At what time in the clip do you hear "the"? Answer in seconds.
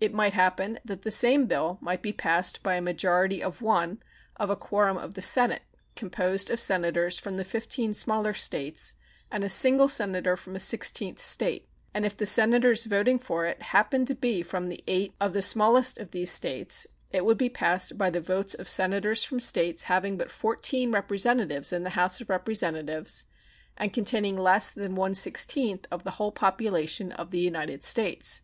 1.02-1.10, 5.12-5.20, 7.36-7.44, 12.16-12.24, 14.70-14.82, 15.34-15.42, 18.08-18.22, 21.82-21.90, 26.04-26.12, 27.32-27.40